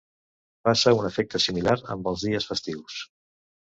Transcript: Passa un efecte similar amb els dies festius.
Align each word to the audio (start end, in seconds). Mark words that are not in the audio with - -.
Passa 0.67 0.93
un 1.01 1.05
efecte 1.11 1.43
similar 1.45 1.79
amb 1.97 2.13
els 2.15 2.29
dies 2.31 2.53
festius. 2.53 3.03